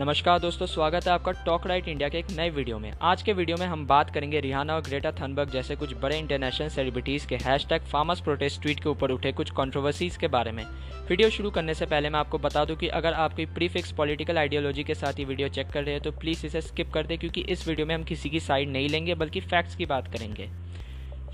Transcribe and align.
नमस्कार 0.00 0.38
दोस्तों, 0.38 0.66
स्वागत 0.66 1.06
है 1.06 1.12
आपका 1.12 1.32
टॉक 1.46 1.66
राइट 1.66 1.88
इंडिया 1.88 2.08
के 2.08 2.18
एक 2.18 2.26
नए 2.30 2.50
वीडियो 2.50 2.78
में। 2.78 2.92
आज 3.02 3.22
के 3.22 3.32
वीडियो 3.32 3.56
में 3.56 3.66
हम 3.66 3.84
बात 3.86 4.10
करेंगे 4.14 4.40
रिहाना 4.40 4.74
और 4.74 4.80
ग्रेटा 4.80 5.10
थनबर्ग 5.12 5.50
जैसे 5.50 5.76
कुछ 5.76 5.94
बड़े 6.02 6.18
इंटरनेशनल 6.18 6.68
सेलिब्रिटीज़ 6.68 7.26
के 7.28 7.36
हैशटैग 7.36 7.82
फार्मस 7.82 8.20
प्रोटेस्ट 8.20 8.60
ट्वीट 8.62 8.80
के 8.80 8.88
ऊपर 8.88 9.10
उठे 9.10 9.32
कुछ 9.32 9.50
कंट्रोवर्सीज 9.50 10.16
के 10.16 10.28
बारे 10.28 10.52
में। 10.52 10.64
वीडियो 11.08 11.30
शुरू 11.30 11.50
करने 11.50 11.74
से 11.74 11.86
पहले 11.86 12.10
मैं 12.10 12.18
आपको 12.20 12.38
बता 12.38 12.64
दूँ 12.64 12.76
कि 12.76 12.88
अगर 12.90 13.12
आप 13.14 13.34
कोई 13.36 13.46
प्रीफिक्स 13.48 13.92
पॉलिटिकल 13.92 14.38
आइडियोलॉजी 14.38 14.84
के 14.84 14.94
साथ 14.94 15.18
ये 15.18 15.24
वीडियो 15.24 15.48
चेक 15.48 15.70
कर 15.70 15.84
रहे 15.84 15.94
हैं 15.94 16.02
तो 16.02 16.12
प्लीज़ 16.12 16.46
इसे 16.46 16.60
स्किप 16.60 16.92
कर 16.94 17.06
दें, 17.06 17.18
क्योंकि 17.18 17.40
इस 17.42 17.68
वीडियो 17.68 17.86
में 17.86 17.94
हम 17.94 18.04
किसी 18.04 18.30
की 18.30 18.40
साइड 18.40 18.70
नहीं 18.70 18.88
लेंगे, 18.88 19.14
बल्कि 19.16 19.40
फैक्ट्स 19.40 19.76
की 19.76 19.86
बात 19.86 20.12
करेंगे। 20.12 20.48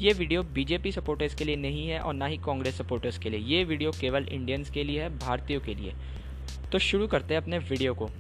ये 0.00 0.12
वीडियो 0.14 0.42
बीजेपी 0.54 0.92
सपोर्टर्स 0.92 1.34
के 1.34 1.44
लिए 1.44 1.56
नहीं 1.58 1.88
है 1.88 2.00
और 2.00 2.14
ना 2.14 2.26
ही 2.26 2.38
कांग्रेस 2.46 2.78
सपोर्टर्स 2.78 3.18
के 3.18 3.30
लिए। 3.30 3.40
ये 3.56 3.64
वीडियो 3.64 3.92
केवल 4.00 4.28
इंडियंस 4.30 4.70
के 4.70 4.84
लिए 4.84 5.02
है, 5.02 5.16
भारतीयों 5.18 5.60
के 5.60 5.74
लिए। 5.74 5.94
तो 6.72 6.78
शुरू 6.80 7.06
करते 7.06 7.34
हैं 7.34 7.42
अपने 7.42 7.58
वीडियो 7.60 7.94
को। 7.94 8.10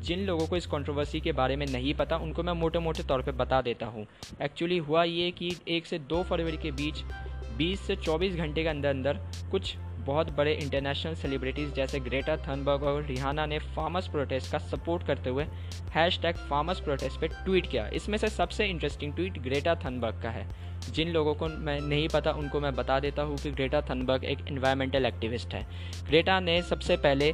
जिन 0.00 0.24
लोगों 0.26 0.46
को 0.46 0.56
इस 0.56 0.66
कंट्रोवर्सी 0.66 1.20
के 1.20 1.32
बारे 1.32 1.56
में 1.56 1.66
नहीं 1.66 1.94
पता, 1.94 2.16
उनको 2.16 2.42
मैं 2.42 2.52
मोटे 2.52 2.78
मोटे 2.78 3.02
तौर 3.02 3.22
पे 3.22 3.32
बता 3.32 3.62
देता 3.62 3.86
हूँ। 3.86 4.06
एक्चुअली 4.42 4.78
हुआ 4.78 5.04
ये 5.04 5.30
कि 5.30 5.56
एक 5.68 5.86
से 5.86 5.98
दो 5.98 6.22
फरवरी 6.22 6.56
के 6.56 6.70
बीच 6.70 7.02
20 7.58 7.80
से 7.80 7.96
24 7.96 8.36
घंटे 8.36 8.62
के 8.62 8.68
अंदर 8.68 8.88
अंदर 8.88 9.20
कुछ 9.50 9.76
बहुत 10.00 10.30
बड़े 10.30 10.52
इंटरनेशनल 10.52 11.14
सेलिब्रिटीज़ 11.14 11.72
जैसे 11.72 12.00
ग्रेटा 12.00 12.36
थनबर्ग 12.36 12.82
और 12.82 13.02
रिहाना 13.04 13.46
ने 13.46 13.58
फार्मर्स 13.58 14.08
प्रोटेस्ट 14.08 14.52
का 14.52 14.58
सपोर्ट 14.58 15.06
करते 15.06 15.30
हुए 15.30 15.44
हैश 15.92 16.18
टैग 16.20 16.36
फार्मर्स 16.36 16.80
प्रोटेस्ट 16.80 17.20
पर 17.20 17.26
ट्वीट 17.26 17.66
किया। 17.66 17.86
इसमें 17.88 18.16
से 18.18 18.28
सबसे 18.28 18.66
इंटरेस्टिंग 18.66 19.14
ट्वीट 19.14 19.38
ग्रेटा 19.38 19.74
थनबर्ग 19.74 20.22
का 20.22 20.30
है। 20.30 20.46
जिन 20.92 21.08
लोगों 21.08 21.34
को 21.34 21.48
मैं 21.48 21.80
नहीं 21.80 22.08
पता, 22.08 22.30
उनको 22.30 22.60
मैं 22.60 22.74
बता 22.74 22.98
देता 23.00 23.22
हूँ 23.22 23.36
कि 23.36 23.50
ग्रेटा 23.50 23.80
थनबर्ग 23.80 24.24
एक 24.24 24.38
इन्वायरमेंटल 24.48 25.06
एक्टिविस्ट 25.06 25.54
है। 25.54 25.66
ग्रेटा 26.06 26.40
ने 26.40 26.62
सबसे 26.62 26.96
पहले 26.96 27.32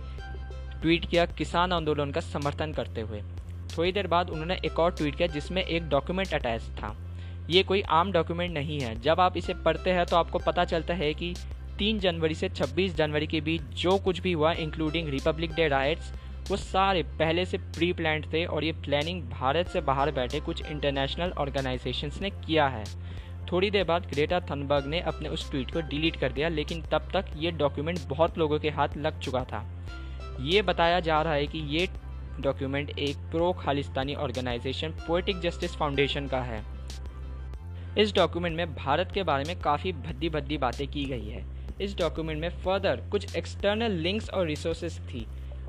ट्वीट 0.87 1.05
किया 1.05 1.25
किसान 1.29 1.73
आंदोलन 1.73 2.11
का 2.11 2.21
समर्थन 2.21 2.73
करते 2.73 3.01
हुए। 3.01 3.21
थोड़ी 3.77 3.93
देर 3.93 4.07
बाद 4.07 4.29
उन्होंने 4.31 4.57
एक 4.65 4.79
और 4.79 4.91
ट्वीट 4.91 5.15
किया 5.15 5.29
जिसमें 5.29 5.63
एक 5.63 5.89
डॉक्यूमेंट 5.89 6.35
अटैच 6.35 6.63
था। 6.63 6.95
ये 7.51 7.63
कोई 7.63 7.81
आम 7.83 8.13
डॉक्यूमेंट 8.13 8.53
नहीं 8.55 8.79
है। 8.81 8.95
जब 9.01 9.21
आप 9.21 9.37
इसे 9.37 9.55
पढ़ते 9.55 9.91
हैं 9.91 10.05
तो 10.07 10.17
आपको 10.17 10.39
पता 10.39 10.65
चलता 10.65 10.95
है 10.95 11.13
कि 11.15 11.35
3 11.79 11.99
जनवरी 11.99 12.35
से 12.35 12.49
26 12.51 12.95
जनवरी 12.95 13.27
के 13.27 13.41
बीच 13.41 13.63
जो 13.81 13.97
कुछ 13.99 14.21
भी 14.21 14.33
हुआ 14.33 14.53
इंक्लूडिंग 14.53 15.09
रिपब्लिक 15.09 15.55
डे 15.55 15.69
राइट्स 15.69 16.13
वो 16.51 16.57
सारे 16.57 17.03
पहले 17.19 17.45
से 17.45 17.59
प्री 17.59 17.93
प्लान 17.93 18.23
थे 18.33 18.45
और 18.45 18.65
ये 18.65 18.73
प्लानिंग 18.73 19.23
भारत 19.31 19.69
से 19.69 19.81
बाहर 19.81 20.13
बैठे 20.13 20.41
कुछ 20.41 20.65
इंटरनेशनल 20.65 21.33
ऑर्गेनाइजेशंस 21.39 22.21
ने 22.23 22.31
किया 22.31 22.69
है। 22.69 22.85
थोड़ी 23.53 23.71
देर 23.71 23.85
बाद 23.85 24.07
ग्रेटा 24.07 24.41
थनबर्ग 24.41 24.87
ने 24.87 25.01
अपने 25.01 25.29
उस 25.29 25.51
ट्वीट 25.51 25.71
को 25.71 25.81
डिलीट 25.81 26.17
कर 26.17 26.33
दिया, 26.33 26.49
लेकिन 26.49 26.83
तब 26.83 27.09
तक 27.13 27.33
ये 27.37 27.51
डॉक्यूमेंट 27.51 28.07
बहुत 28.09 28.39
लोगों 28.39 28.59
के 28.59 28.71
हाथ 28.71 28.97
लग 28.97 29.21
चुका 29.21 29.45
था। 29.45 29.65
ये 30.41 30.63
बताया 30.63 31.01
जा 31.01 31.21
रहा 31.23 31.33
है 31.33 31.47
कि 31.47 31.59
ये 31.69 31.89
डॉक्यूमेंट 32.41 32.99
एक 32.99 33.17
pro 33.31 33.53
Khalistani 33.53 34.15
organisation 34.15 34.91
Poetic 35.07 35.41
Justice 35.41 35.77
Foundation 35.77 36.27
का 36.27 36.41
है। 36.41 36.65
इस 37.99 38.15
डॉक्यूमेंट 38.15 38.57
में 38.57 38.75
भारत 38.75 39.13
के 39.15 39.23
बारे 39.23 39.45
में 39.45 39.61
काफ़ी 39.61 39.93
भद्दी 39.93 40.29
भद्दी 40.29 40.59
बातें 40.59 40.87
की 40.89 41.05
गई 41.05 41.29
है। 41.29 41.45
इस 41.81 41.97
डॉक्यूमेंट 41.99 42.41
में 42.41 42.49
फर्दर 42.65 43.01
कुछ 43.11 43.37
एक्सटर्नल 43.37 43.93
लिंक्स 43.93 44.31
और 44.31 44.47
रिसोर्सेज 44.47 44.99
थी। 45.05 45.27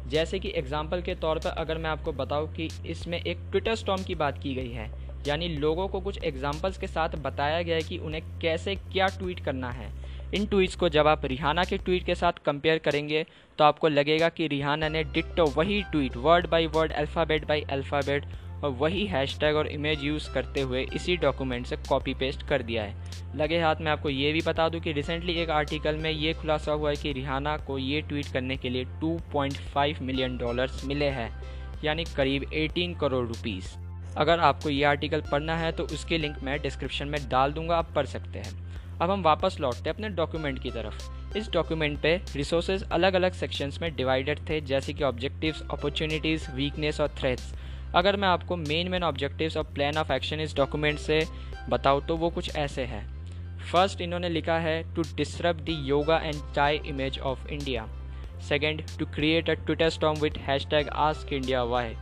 जैसे 0.08 0.40
कि 0.40 0.50
एग्ज़ाम्पल 0.50 1.02
के 1.02 1.16
तौर 1.16 1.40
पर 1.40 1.50
अगर 1.50 1.78
मैं 1.78 1.90
आपको 1.90 2.12
बताऊँ 2.14 2.54
कि 2.54 2.70
इसमें 2.86 3.20
एक 3.20 3.38
ट्विटर 3.52 3.76
स्टॉम 3.76 4.04
की 4.04 4.16
बात 4.16 4.42
की 4.44 4.54
गई 4.56 4.72
है, 4.72 4.90
यानी 5.28 5.48
लोगों 5.50 5.88
को 5.88 6.00
कुछ 6.02 6.24
एग्जाम्पल्स 6.24 6.78
के 6.78 6.88
साथ 6.88 7.16
बताया 7.18 7.62
गया 7.62 7.76
है 7.76 7.82
कि 7.82 7.98
उन्हें 7.98 8.24
कैसे 8.42 8.76
क्या 8.76 9.08
ट्वीट 9.18 9.40
करना 9.40 9.72
है। 9.72 9.92
इन 10.34 10.46
ट्वीट्स 10.46 10.76
को 10.76 10.90
जब 10.90 11.08
आप 11.08 11.26
रिहाना 11.26 11.64
के 11.64 11.78
ट्वीट 11.78 12.06
के 12.06 12.16
साथ 12.16 12.44
कंपेयर 12.46 12.78
करेंगे 12.78 13.26
तो 13.60 13.64
आपको 13.64 13.88
लगेगा 13.88 14.30
कि 14.30 14.48
रिहाना 14.48 14.90
ने 14.90 15.04
डिट्टो 15.04 15.46
वही 15.48 15.82
tweet 15.82 16.18
word 16.18 16.48
by 16.48 16.68
word 16.68 16.92
alphabet 16.94 17.48
by 17.48 17.62
alphabet 17.72 18.26
और 18.64 18.70
वही 18.72 19.06
हैशटैग 19.08 19.56
और 19.56 19.68
इमेज 19.68 20.04
यूज़ 20.04 20.30
करते 20.34 20.62
हुए 20.62 20.86
इसी 20.96 21.16
डॉक्यूमेंट 21.18 21.66
से 21.66 21.76
कॉपी 21.90 22.14
पेस्ट 22.14 22.48
कर 22.48 22.62
दिया 22.62 22.84
है। 22.84 23.38
लगे 23.38 23.60
हाथ 23.60 23.82
में 23.82 23.92
आपको 23.92 24.10
ये 24.10 24.32
भी 24.34 24.42
बता 24.42 24.68
दूँ 24.70 24.80
कि 24.82 24.92
रिसेंटली 24.92 25.34
एक 25.34 25.50
आर्टिकल 25.50 25.96
में 25.96 26.10
ये 26.12 26.34
खुलासा 26.34 26.72
हुआ 26.72 26.90
है 26.90 26.96
कि 26.96 27.12
रिहाना 27.14 27.56
को 27.58 27.78
ये 27.78 28.02
ट्वीट 28.02 28.32
करने 28.34 28.58
के 28.58 28.70
लिए 28.70 28.86
2.5 29.02 30.02
मिलियन 30.02 30.38
डॉलर्स 30.38 30.84
मिले 30.86 31.10
हैं, 31.10 31.32
यानी 31.84 32.06
करीब 32.16 32.50
18 32.54 33.00
करोड़ 33.00 33.26
रुपीस 33.28 33.76
अगर 34.18 34.40
आपको 34.40 34.70
ये 34.70 34.84
आर्टिकल 34.86 35.22
पढ़ना 35.22 35.56
है 35.56 35.72
तो 35.72 35.84
उसके 35.86 36.18
लिंक 36.18 36.38
मैं 36.44 36.62
डिस्क्रिप्शन 36.62 37.08
में 37.08 37.20
डाल 37.30 37.52
दूँगा, 37.54 37.78
आप 37.78 37.92
पढ़ 37.96 38.06
सकते 38.08 38.40
हैं। 38.40 38.67
अब 39.02 39.12
हम 39.12 39.22
वापस 39.24 39.58
लौटते 39.60 39.90
अपने 39.90 40.10
डॉक्यूमेंट 40.12 40.60
की 40.60 40.72
तरफ़। 40.72 41.38
इस 41.38 41.50
डॉक्यूमेंट 41.52 42.00
पे 42.02 42.16
रिसोर्सेज 42.36 42.84
अलग 42.84 43.14
अलग 43.14 43.34
सेक्शंस 43.34 43.82
में 43.82 43.96
डिवाइडेड 43.96 44.40
थे, 44.50 44.60
जैसे 44.62 44.94
कि 44.94 45.04
ऑब्जेक्टिव्स 45.04 45.62
अपॉर्चुनिटीज़ 45.72 46.50
वीकनेस 46.52 47.02
और 47.02 47.14
थ्रेट्स 47.20 47.54
अगर 47.96 48.16
मैं 48.16 48.28
आपको 48.28 48.56
मेन 48.56 48.90
मेन 48.90 49.04
ऑब्जेक्टिव्स 49.04 49.58
और 49.58 49.64
प्लान 49.66 49.98
ऑफ़ 49.98 50.12
एक्शन 50.14 50.40
इस 50.40 50.56
डॉक्यूमेंट 50.56 51.00
से 51.00 51.22
बताऊँ 51.70 52.06
तो 52.08 52.18
वो 52.18 52.30
कुछ 52.30 52.56
ऐसे 52.56 52.84
हैं। 52.86 53.06
फ़र्स्ट 53.72 54.02
इन्होंने 54.02 54.30
लिखा 54.30 54.58
है 54.60 54.82
to 54.96 55.04
disrupt 55.16 55.62
the 55.62 55.76
yoga 55.86 56.18
and 56.18 56.36
chai 56.56 56.80
image 56.86 57.20
of 57.20 57.48
India 57.48 57.88
second 58.50 58.82
to 59.00 59.06
create 59.06 59.50
a 59.50 59.54
Twitter 59.56 59.90
storm 59.90 60.18
with 60.18 60.38
hashtag 60.72 60.90
ask 61.06 61.34
India 61.34 61.64
why 61.66 61.94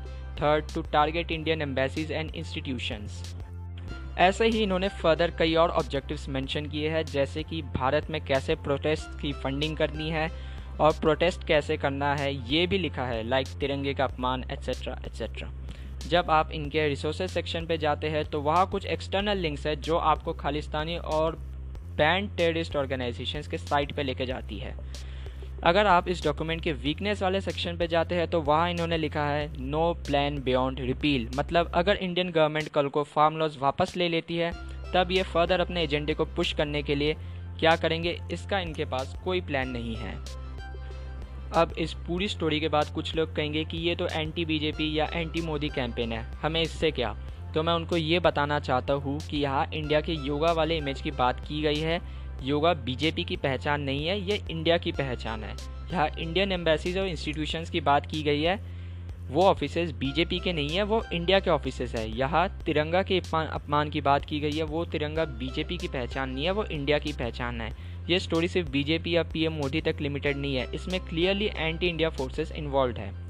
third 0.41 0.73
to 0.73 0.81
target 0.91 1.31
Indian 1.31 1.61
embassies 1.61 2.11
and 2.11 2.35
institutions 2.35 3.35
ऐसे 4.17 4.47
ही 4.47 4.61
इन्होंने 4.63 4.87
फर्दर 5.01 5.31
कई 5.39 5.55
और 5.55 5.69
ऑब्जेक्टिव्स 5.71 6.27
मेंशन 6.29 6.65
किए 6.65 6.89
हैं, 6.89 7.03
जैसे 7.05 7.43
कि 7.43 7.61
भारत 7.75 8.09
में 8.09 8.23
कैसे 8.25 8.55
प्रोटेस्ट 8.57 9.19
की 9.21 9.31
फंडिंग 9.33 9.75
करनी 9.77 10.09
है 10.09 10.29
और 10.79 10.91
प्रोटेस्ट 10.91 11.43
कैसे 11.47 11.77
करना 11.77 12.13
है, 12.15 12.33
ये 12.53 12.65
भी 12.67 12.77
लिखा 12.77 13.05
है 13.05 13.21
लाइक 13.23 13.47
तिरंगे 13.59 13.93
का 13.93 14.03
अपमान 14.03 14.43
एट्सेट्रा 14.51 14.97
एट्सेट्रा 15.05 15.49
जब 16.07 16.29
आप 16.29 16.51
इनके 16.51 16.87
रिसोर्सेज 16.87 17.29
सेक्शन 17.31 17.65
पे 17.65 17.77
जाते 17.77 18.09
हैं 18.09 18.23
तो 18.25 18.41
वहाँ 18.41 18.69
कुछ 18.69 18.85
एक्सटर्नल 18.85 19.37
लिंक्स 19.37 19.65
है 19.67 19.75
जो 19.75 19.97
आपको 19.97 20.33
खालिस्तानी 20.33 20.97
और 20.97 21.35
बैंड 21.97 22.29
टेररिस्ट 22.37 22.75
ऑर्गेनाइजेशंस 22.75 23.47
के 23.47 23.57
साइट 23.57 23.91
पे 23.91 24.03
लेके 24.03 24.25
जाती 24.25 24.57
है। 24.59 24.75
अगर 25.65 25.87
आप 25.87 26.07
इस 26.07 26.23
डॉक्यूमेंट 26.23 26.61
के 26.61 26.71
वीकनेस 26.73 27.21
वाले 27.21 27.39
सेक्शन 27.41 27.77
पे 27.77 27.85
जाते 27.87 28.15
हैं 28.15 28.27
तो 28.27 28.41
वहाँ 28.41 28.69
इन्होंने 28.69 28.97
लिखा 28.97 29.23
है 29.25 29.49
नो 29.61 29.93
प्लान 30.07 30.37
बियॉन्ड 30.43 30.79
रिपील 30.79 31.27
मतलब 31.37 31.71
अगर 31.75 31.95
इंडियन 31.97 32.29
गवर्नमेंट 32.31 32.67
कल 32.67 32.87
को 32.87 33.03
फार्म 33.05 33.37
लॉज 33.37 33.57
वापस 33.57 33.95
ले 33.97 34.09
लेती 34.09 34.37
है, 34.37 34.51
तब 34.93 35.11
ये 35.11 35.23
फर्दर 35.23 35.59
अपने 35.59 35.83
एजेंडे 35.83 36.13
को 36.13 36.25
पुश 36.25 36.51
करने 36.53 36.81
के 36.83 36.95
लिए 36.95 37.15
क्या 37.59 37.75
करेंगे, 37.75 38.17
इसका 38.31 38.59
इनके 38.59 38.85
पास 38.85 39.15
कोई 39.23 39.41
प्लान 39.41 39.69
नहीं 39.69 39.95
है। 39.95 40.13
अब 41.53 41.73
इस 41.79 41.93
पूरी 42.07 42.27
स्टोरी 42.27 42.59
के 42.59 42.67
बाद 42.69 42.93
कुछ 42.95 43.15
लोग 43.15 43.35
कहेंगे 43.35 43.63
कि 43.65 43.77
ये 43.79 43.95
तो 43.95 44.07
एंटी 44.07 44.45
बीजेपी 44.45 44.93
या 44.97 45.09
एंटी 45.13 45.41
मोदी 45.41 45.69
कैंपेन 45.69 46.11
है। 46.11 46.23
हमें 46.41 46.61
इससे 46.61 46.91
क्या? 46.91 47.15
तो 47.53 47.63
मैं 47.63 47.73
उनको 47.73 47.97
ये 47.97 48.19
बताना 48.19 48.59
चाहता 48.59 48.93
हूँ 48.93 49.19
कि 49.29 49.37
यहाँ 49.37 49.65
इंडिया 49.73 50.01
के 50.01 50.13
योगा 50.25 50.51
वाले 50.51 50.77
इमेज 50.77 51.01
की 51.01 51.11
बात 51.13 51.39
की 51.39 51.61
गई 51.61 51.79
है 51.79 51.99
योगा 52.43 52.73
बीजेपी 52.75 53.23
की 53.23 53.35
पहचान 53.37 53.81
नहीं 53.81 54.05
है, 54.07 54.19
ये 54.21 54.41
इंडिया 54.51 54.77
की 54.77 54.91
पहचान 54.91 55.43
है। 55.43 55.55
यहाँ 55.91 56.07
इंडियन 56.19 56.51
एम्बेसीज 56.51 56.97
और 56.97 57.07
इंस्टीट्यूशंस 57.07 57.69
की 57.69 57.81
बात 57.81 58.05
की 58.05 58.21
गई 58.23 58.41
है, 58.41 58.59
वो 59.25 59.43
ऑफ़िस 59.43 59.77
बीजेपी 59.91 60.39
के 60.39 60.53
नहीं 60.53 60.69
है, 60.69 60.83
वो 60.83 61.01
इंडिया 61.13 61.39
के 61.39 61.49
ऑफ़िस 61.49 61.95
है। 61.95 62.09
यहाँ 62.09 62.47
तिरंगा 62.65 63.01
के 63.03 63.19
अपमान 63.33 63.89
की 63.89 64.01
बात 64.01 64.25
की 64.25 64.39
गई 64.39 64.51
है, 64.51 64.63
वो 64.63 64.85
तिरंगा 64.85 65.25
बीजेपी 65.25 65.77
की 65.77 65.87
पहचान 65.87 66.29
नहीं 66.29 66.45
है, 66.45 66.51
वो 66.51 66.63
इंडिया 66.63 66.99
की 66.99 67.13
पहचान 67.13 67.61
है। 67.61 67.73
ये 68.09 68.19
स्टोरी 68.19 68.47
सिर्फ़ 68.47 68.69
बीजेपी 68.69 69.15
या 69.15 69.23
पीएम 69.23 69.53
मोदी 69.53 69.81
तक 69.81 70.01
लिमिटेड 70.01 70.37
नहीं 70.37 70.55
है, 70.55 70.67
इसमें 70.73 70.99
clearly 70.99 71.49
anti 71.55 71.87
India 71.87 72.09
forces 72.09 72.51
involve 72.51 72.97
है। 72.97 73.24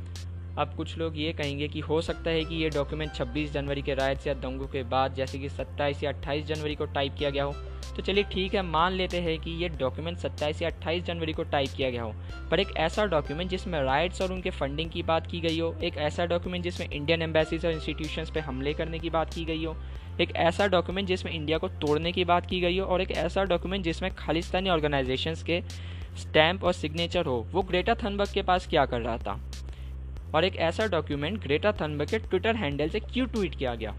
अब 0.57 0.75
कुछ 0.75 0.97
लोग 0.97 1.17
ये 1.17 1.31
कहेंगे 1.33 1.67
कि 1.67 1.79
हो 1.79 2.01
सकता 2.01 2.29
है 2.29 2.43
कि 2.45 2.55
ये 2.55 2.69
डॉक्यूमेंट 2.69 3.11
26 3.13 3.51
जनवरी 3.53 3.81
के 3.81 3.93
राइट्स 3.93 4.27
या 4.27 4.33
दंगों 4.33 4.67
के 4.67 4.83
बाद, 4.83 5.13
जैसे 5.13 5.39
कि 5.39 5.49
27 5.49 6.03
या 6.03 6.11
28 6.11 6.45
जनवरी 6.45 6.75
को 6.75 6.85
टाइप 6.85 7.16
किया 7.17 7.29
गया 7.29 7.43
हो। 7.43 7.53
तो 7.95 8.01
चलिए 8.01 8.23
ठीक 8.23 8.53
है, 8.55 8.61
मान 8.61 8.94
लेते 8.94 9.17
हैं 9.17 9.38
कि 9.39 9.51
ये 9.51 9.69
डॉक्यूमेंट 9.69 10.17
27 10.17 10.61
या 10.61 10.69
28 10.69 11.03
जनवरी 11.03 11.33
को 11.33 11.44
टाइप 11.44 11.69
किया 11.77 11.89
गया 11.89 12.03
हो। 12.03 12.13
पर 12.51 12.59
एक 12.59 12.75
ऐसा 12.77 13.06
डॉक्यूमेंट 13.06 13.50
जिसमें 13.50 13.80
राइट्स 13.81 14.21
और 14.21 14.31
उनके 14.33 14.50
फंडिंग 14.50 14.89
की 14.89 15.03
बात 15.03 15.27
की 15.27 15.39
गई 15.39 15.59
हो, 15.59 15.74
एक 15.83 15.97
ऐसा 15.97 16.25
डॉक्यूमेंट 16.25 16.63
जिसमें 16.63 16.89
इंडियन 16.89 17.21
एम्बेसीज 17.21 17.65
और 17.65 17.71
इंस्टीट्यूशन 17.71 18.25
पर 18.25 18.39
हमले 18.39 18.74
करने 18.74 19.00
की 19.00 19.09
बात 19.09 19.33
की 19.33 19.45
गई 19.45 19.65
हो, 19.65 19.75
एक 20.21 20.35
ऐसा 20.35 20.68
डॉक्यूमेंट 20.68 21.07
जिसमें 21.07 21.31
इंडिया 21.31 21.57
को 21.57 21.68
तोड़ने 21.68 22.12
की 22.12 22.25
बात 22.25 22.45
की 22.45 22.62
गई 22.62 22.77
हो, 22.77 22.85
और 22.85 23.01
एक 23.01 23.12
ऐसा 23.12 23.44
डॉक्यूमेंट 23.44 23.83
जिसमें 23.83 24.13
खालिस्तानी 24.15 24.69
ऑर्गेनाइजेशंस 24.69 25.44
के 25.44 25.62
स्टैम्प 26.18 26.63
और 26.63 26.74
सिग्नेचर 26.74 27.25
हो। 27.25 27.35
वो 27.51 27.62
ग्रेटा 27.62 27.95
थनबर्ग 27.95 28.33
के 28.33 28.41
पास 28.41 28.68
क्या 28.68 28.85
कर 28.85 29.01
रहा 29.01 29.18
था? 29.18 29.39
और 30.33 30.45
एक 30.45 30.56
ऐसा 30.56 30.88
डॉक्यूमेंट 30.88 31.42
ग्रेटा 31.42 31.72
थनबर्ग 31.72 32.10
के 32.10 32.19
ट्विटर 32.19 32.56
हैंडल 32.56 32.89
से 32.89 33.00
क्यों 33.00 33.27
ट्वीट 33.27 33.56
किया 33.56 33.75
गया? 33.75 33.95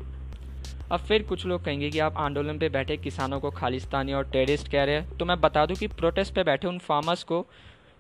अब 0.93 1.01
फिर 1.01 1.23
कुछ 1.23 1.47
लोग 1.47 1.65
कहेंगे 1.65 1.91
कि 1.91 1.99
आप 1.99 2.17
आंदोलन 2.17 2.59
पे 2.59 2.69
बैठे 2.69 2.97
किसानों 2.97 3.41
को 3.41 3.51
खालिस्तानी 3.51 4.13
और 4.13 4.25
टेररिस्ट 4.25 4.69
कह 4.69 4.85
रहे 4.85 4.95
हैं। 4.95 5.19
तो 5.19 5.25
मैं 5.25 5.41
बता 5.41 5.67
दूँ 5.67 5.77
कि 5.77 5.87
प्रोटेस्ट 5.87 6.35
पे 6.35 6.45
बैठे 6.45 6.69
उन 6.69 6.79
फार्मर्स 6.79 7.23
को 7.23 7.47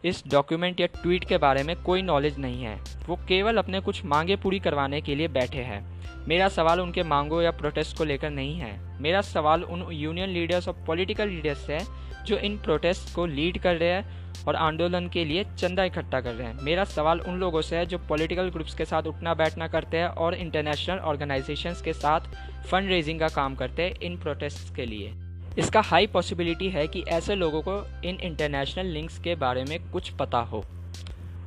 इस 0.06 0.22
डॉक्यूमेंट 0.28 0.80
या 0.80 0.86
ट्वीट 0.86 1.24
के 1.24 1.38
बारे 1.38 1.62
में 1.62 1.74
कोई 1.76 2.02
नॉलेज 2.02 2.38
नहीं 2.38 2.62
है। 2.62 2.78
वो 3.06 3.16
केवल 3.16 3.56
अपने 3.56 3.80
कुछ 3.80 4.04
मांगे 4.04 4.36
पूरी 4.36 4.58
करवाने 4.58 5.00
के 5.00 5.14
लिए 5.14 5.28
बैठे 5.28 5.58
हैं। 5.58 5.80
मेरा 6.28 6.48
सवाल 6.48 6.80
उनके 6.80 7.02
मांगों 7.02 7.42
या 7.42 7.50
प्रोटेस्ट 7.50 7.98
को 7.98 8.04
लेकर 8.04 8.30
नहीं 8.30 8.58
है। 8.58 9.00
मेरा 9.00 9.20
सवाल 9.20 9.62
उन 9.62 9.86
यूनियन 9.92 10.28
लीडर्स 10.28 10.68
और 10.68 10.84
पॉलिटिकल 10.86 11.28
लीडर्स 11.28 11.66
से 11.66 11.74
है, 11.74 11.86
जो 12.24 12.36
इन 12.36 12.58
प्रोटेस्ट 12.58 13.14
को 13.14 13.26
लीड 13.26 13.58
कर 13.58 13.76
रहे 13.76 13.88
हैं 13.88 14.44
और 14.44 14.56
आंदोलन 14.56 15.08
के 15.08 15.24
लिए 15.24 15.44
चंदा 15.58 15.84
इकट्ठा 15.84 16.20
कर 16.20 16.34
रहे 16.34 16.46
हैं। 16.46 16.62
मेरा 16.62 16.84
सवाल 16.84 17.20
उन 17.20 17.38
लोगों 17.38 17.62
से 17.62 17.76
है, 17.76 17.86
जो 17.86 17.98
पॉलिटिकल 17.98 18.48
ग्रुप्स 18.48 18.74
के 18.74 18.84
साथ 18.84 19.02
उठना 19.02 19.34
बैठना 19.34 19.68
करते 19.68 19.96
हैं 19.96 20.08
और 20.08 20.34
इंटरनेशनल 20.34 20.98
ऑर्गेनाइजेशंस 20.98 21.82
के 21.82 21.92
साथ 21.92 22.20
फंड 22.66 22.88
रेजिंग 22.88 23.20
का 23.20 23.28
काम 23.28 23.54
करते 23.54 23.82
हैं 23.82 24.00
इन 24.00 24.18
प्रोटेस्ट 24.18 24.74
के 24.76 24.86
लिए। 24.86 25.25
इसका 25.58 25.80
हाई 25.80 26.06
पॉसिबिलिटी 26.06 26.68
है 26.68 26.86
कि 26.86 27.00
ऐसे 27.08 27.34
लोगों 27.34 27.60
को 27.62 27.74
इन 28.04 28.16
इंटरनेशनल 28.16 28.86
लिंक्स 28.86 29.18
के 29.18 29.34
बारे 29.34 29.64
में 29.64 29.78
कुछ 29.90 30.08
पता 30.10 30.38
हो। 30.38 30.64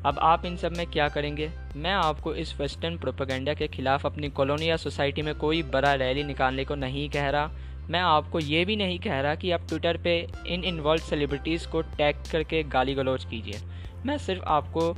अब 0.06 0.20
आप 0.20 0.46
इन 0.46 0.56
सब 0.58 0.72
में 0.72 0.86
क्या 0.88 1.08
करेंगे? 1.10 1.52
मैं 1.76 1.92
आपको 1.92 2.34
इस 2.36 2.60
वेस्टर्न 2.60 2.98
प्रोपेगेंडा 2.98 3.54
के 3.54 3.68
खिलाफ 3.68 4.06
अपनी 4.06 4.30
कॉलोनी 4.30 4.70
या 4.70 4.78
सोसाइटी 4.78 5.22
में 5.22 5.34
कोई 5.36 5.62
बड़ा 5.64 5.94
रैली 5.94 6.24
निकालने 6.24 6.66
को 6.66 6.76
नहीं 6.76 7.10
कह 7.10 7.30
रहा। 7.30 7.52
मैं 7.90 8.00
आपको 8.00 8.40
ये 8.40 8.66
भी 8.66 8.76
नहीं 8.76 9.00
कह 9.00 9.20
रहा 9.20 9.36
कि 9.36 9.52
आप 9.52 9.68
ट्विटर 9.70 9.98
पे 9.98 10.28
इन 10.48 10.64
इन्वॉल्व 10.64 11.02
सेलिब्रिटीज़ 11.02 11.68
को 11.68 11.82
टैग 11.82 12.24
करके 12.32 12.64
गाली 12.64 12.94
गलौज 12.94 13.26
कीजिए। 13.26 13.60
मैं 14.06 14.18
सिर्फ़ 14.18 14.44
आपको 14.44 14.96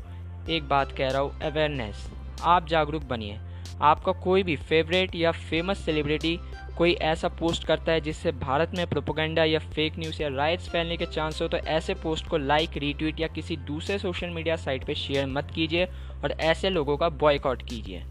एक 0.50 0.68
बात 0.69 0.92
कह 0.92 1.10
रहा 1.10 1.22
हूँ 1.22 1.40
अवेयरनेस 1.42 2.08
आप 2.44 2.68
जागरूक 2.68 3.04
बनिए। 3.04 3.40
आपका 3.81 4.12
कोई 4.12 4.44
भी 4.44 4.56
फेवरेट 4.56 5.16
या 5.16 5.31
फ़ेमस 5.31 5.78
सेलिब्रिटी 5.78 6.40
कोई 6.77 6.94
ऐसा 7.03 7.27
पोस्ट 7.29 7.63
करता 7.63 7.91
है 7.91 8.01
जिससे 8.01 8.31
भारत 8.39 8.71
में 8.75 8.85
प्रोपोगंडा 8.88 9.44
या 9.44 9.59
फेक 9.71 9.97
न्यूज़ 10.00 10.21
या 10.21 10.27
राइट्स 10.29 10.69
फैलने 10.69 10.97
के 10.97 11.06
चांस 11.07 11.41
हो 11.41 11.47
तो 11.47 11.57
ऐसे 11.57 11.94
पोस्ट 11.95 12.27
को 12.27 12.38
लाइक 12.38 12.77
रीट्वीट 12.77 13.19
या 13.19 13.27
किसी 13.29 13.57
दूसरे 13.68 13.97
सोशल 14.00 14.29
मीडिया 14.29 14.56
साइट 14.57 14.88
पर 14.88 14.94
शेयर 14.95 15.25
मत 15.27 15.51
कीजिए 15.56 15.85
और 16.23 16.31
ऐसे 16.31 16.69
लोगों 16.69 16.97
का 16.97 17.09
बॉयकॉट 17.12 17.62
कीजिए। 17.62 18.03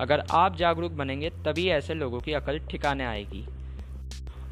अगर 0.00 0.24
आप 0.32 0.56
जागरूक 0.56 0.92
बनेंगे, 0.92 1.30
तभी 1.44 1.68
ऐसे 1.70 1.94
लोगों 1.94 2.20
की 2.20 2.32
अकल 2.32 2.58
ठिकाने 2.70 3.04
आएगी। 3.04 3.44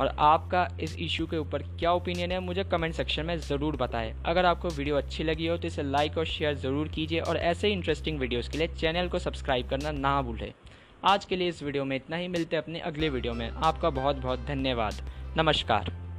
और 0.00 0.14
आपका 0.18 0.66
इस 0.80 0.96
इशू 0.98 1.26
के 1.26 1.36
ऊपर 1.36 1.62
क्या 1.78 1.92
ओपिनियन 1.92 2.32
है, 2.32 2.38
मुझे 2.40 2.64
कमेंट 2.64 2.94
सेक्शन 2.94 3.26
में 3.26 3.36
ज़रूर 3.38 3.76
बताएँ। 3.76 4.12
अगर 4.26 4.44
आपको 4.46 4.68
वीडियो 4.68 4.96
अच्छी 4.96 5.24
लगी 5.24 5.46
हो 5.46 5.56
तो 5.56 5.66
इसे 5.68 5.82
लाइक 5.82 6.18
और 6.18 6.26
शेयर 6.26 6.54
ज़रूर 6.56 6.88
कीजिए 6.88 7.20
और 7.20 7.36
ऐसे 7.38 7.66
ही 7.66 7.72
इंटरेस्टिंग 7.72 8.18
वीडियोस 8.20 8.48
के 8.48 8.58
लिए 8.58 8.68
चैनल 8.70 9.08
को 9.08 9.18
सब्सक्राइब 9.18 9.68
करना 9.68 9.90
ना 9.92 10.20
भूलें। 10.22 10.52
आज 11.04 11.24
के 11.24 11.36
लिए 11.36 11.48
इस 11.48 11.62
वीडियो 11.62 11.84
में 11.84 11.96
इतना 11.96 12.16
ही। 12.16 12.28
मिलते 12.28 12.56
अपने 12.56 12.80
अगले 12.80 13.08
वीडियो 13.08 13.34
में। 13.34 13.50
आपका 13.50 13.90
बहुत 13.90 14.16
बहुत 14.16 14.40
धन्यवाद। 14.40 14.94
नमस्कार। 15.36 16.09